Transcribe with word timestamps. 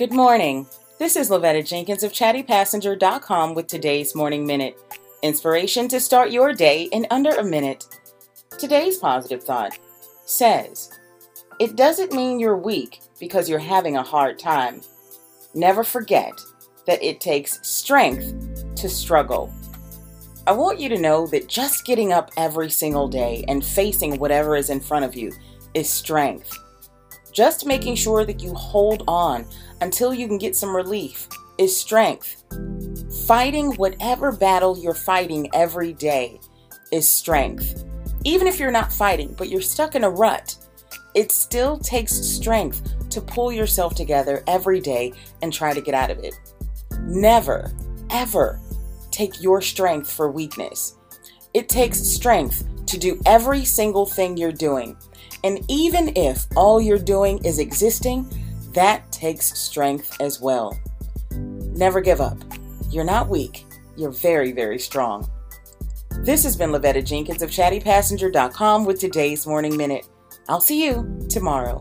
Good 0.00 0.14
morning. 0.14 0.66
This 0.98 1.14
is 1.14 1.28
Lavetta 1.28 1.62
Jenkins 1.62 2.02
of 2.02 2.10
chattypassenger.com 2.10 3.52
with 3.52 3.66
today's 3.66 4.14
Morning 4.14 4.46
Minute. 4.46 4.78
Inspiration 5.22 5.88
to 5.88 6.00
start 6.00 6.30
your 6.30 6.54
day 6.54 6.84
in 6.84 7.06
under 7.10 7.32
a 7.32 7.44
minute. 7.44 7.84
Today's 8.58 8.96
positive 8.96 9.44
thought 9.44 9.78
says, 10.24 10.98
It 11.58 11.76
doesn't 11.76 12.14
mean 12.14 12.40
you're 12.40 12.56
weak 12.56 13.00
because 13.18 13.46
you're 13.46 13.58
having 13.58 13.98
a 13.98 14.02
hard 14.02 14.38
time. 14.38 14.80
Never 15.52 15.84
forget 15.84 16.32
that 16.86 17.02
it 17.02 17.20
takes 17.20 17.60
strength 17.60 18.64
to 18.76 18.88
struggle. 18.88 19.52
I 20.46 20.52
want 20.52 20.80
you 20.80 20.88
to 20.88 20.98
know 20.98 21.26
that 21.26 21.46
just 21.46 21.84
getting 21.84 22.10
up 22.10 22.30
every 22.38 22.70
single 22.70 23.06
day 23.06 23.44
and 23.48 23.62
facing 23.62 24.16
whatever 24.16 24.56
is 24.56 24.70
in 24.70 24.80
front 24.80 25.04
of 25.04 25.14
you 25.14 25.30
is 25.74 25.90
strength. 25.90 26.58
Just 27.32 27.66
making 27.66 27.94
sure 27.94 28.24
that 28.24 28.42
you 28.42 28.54
hold 28.54 29.04
on 29.06 29.46
until 29.80 30.12
you 30.12 30.26
can 30.26 30.38
get 30.38 30.56
some 30.56 30.74
relief 30.74 31.28
is 31.58 31.78
strength. 31.78 32.44
Fighting 33.26 33.72
whatever 33.74 34.32
battle 34.32 34.78
you're 34.78 34.94
fighting 34.94 35.48
every 35.54 35.92
day 35.92 36.40
is 36.92 37.08
strength. 37.08 37.84
Even 38.24 38.46
if 38.46 38.58
you're 38.58 38.70
not 38.70 38.92
fighting, 38.92 39.34
but 39.38 39.48
you're 39.48 39.60
stuck 39.60 39.94
in 39.94 40.04
a 40.04 40.10
rut, 40.10 40.56
it 41.14 41.32
still 41.32 41.78
takes 41.78 42.14
strength 42.14 43.08
to 43.10 43.20
pull 43.20 43.52
yourself 43.52 43.94
together 43.94 44.42
every 44.46 44.80
day 44.80 45.12
and 45.42 45.52
try 45.52 45.74
to 45.74 45.80
get 45.80 45.94
out 45.94 46.10
of 46.10 46.18
it. 46.18 46.34
Never, 47.00 47.72
ever 48.10 48.60
take 49.10 49.42
your 49.42 49.60
strength 49.60 50.10
for 50.10 50.30
weakness. 50.30 50.96
It 51.52 51.68
takes 51.68 51.98
strength 51.98 52.64
to 52.90 52.98
do 52.98 53.20
every 53.26 53.64
single 53.64 54.06
thing 54.06 54.36
you're 54.36 54.52
doing. 54.52 54.96
And 55.44 55.64
even 55.68 56.12
if 56.16 56.46
all 56.56 56.80
you're 56.80 56.98
doing 56.98 57.44
is 57.44 57.58
existing, 57.58 58.28
that 58.74 59.10
takes 59.10 59.58
strength 59.58 60.16
as 60.20 60.40
well. 60.40 60.78
Never 61.30 62.00
give 62.00 62.20
up. 62.20 62.38
You're 62.90 63.04
not 63.04 63.28
weak, 63.28 63.64
you're 63.96 64.10
very, 64.10 64.52
very 64.52 64.78
strong. 64.78 65.28
This 66.18 66.42
has 66.44 66.56
been 66.56 66.70
Lavetta 66.70 67.04
Jenkins 67.04 67.42
of 67.42 67.50
chattypassenger.com 67.50 68.84
with 68.84 69.00
today's 69.00 69.46
Morning 69.46 69.76
Minute. 69.76 70.06
I'll 70.48 70.60
see 70.60 70.84
you 70.84 71.18
tomorrow. 71.28 71.80